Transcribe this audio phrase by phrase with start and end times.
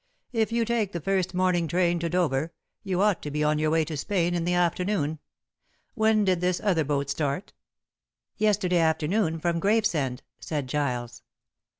[0.31, 3.69] If you take the first morning train to Dover, you ought to be on your
[3.69, 5.19] way to Spain in the afternoon.
[5.93, 7.53] When did this other boat start?"
[8.35, 11.21] "Yesterday afternoon from Gravesend," said Giles.